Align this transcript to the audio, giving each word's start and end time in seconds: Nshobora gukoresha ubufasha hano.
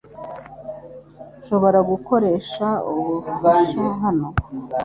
Nshobora 1.39 1.79
gukoresha 1.91 2.67
ubufasha 2.91 3.83
hano. 4.01 4.27